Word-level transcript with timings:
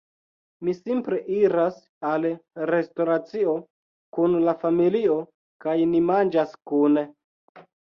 Mi 0.69 0.73
simple 0.77 1.19
iras 1.39 1.77
al 2.13 2.25
restoracio 2.71 3.55
kun 4.19 4.41
la 4.51 4.59
familio 4.67 5.23
kaj 5.69 5.81
ni 5.95 6.07
manĝas 6.13 6.63
kune 6.77 7.11